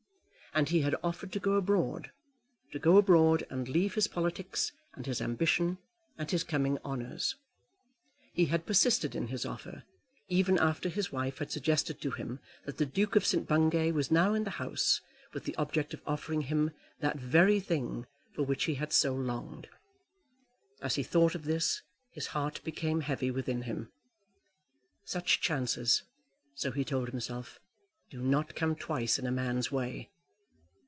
[0.53, 2.11] And he had offered to go abroad,
[2.73, 5.77] to go abroad and leave his politics, and his ambition,
[6.17, 7.35] and his coming honours.
[8.33, 9.83] He had persisted in his offer,
[10.27, 13.47] even after his wife had suggested to him that the Duke of St.
[13.47, 14.99] Bungay was now in the house
[15.31, 18.05] with the object of offering him that very thing
[18.35, 19.69] for which he had so longed!
[20.81, 21.81] As he thought of this
[22.11, 23.89] his heart became heavy within him.
[25.05, 26.03] Such chances,
[26.55, 27.57] so he told himself,
[28.09, 30.09] do not come twice in a man's way.